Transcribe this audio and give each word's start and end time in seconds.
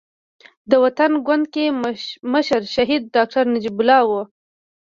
د 0.69 0.71
وطن 0.83 1.11
ګوند 1.25 1.45
کې 1.53 1.65
مشر 2.33 2.61
شهيد 2.75 3.01
ډاکټر 3.15 3.43
نجيب 3.53 3.77
الله 3.81 3.99
وو. 4.09 4.21